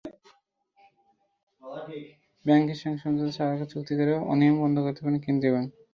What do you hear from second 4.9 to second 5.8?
পারেনি কেন্দ্রীয় ব্যাংক।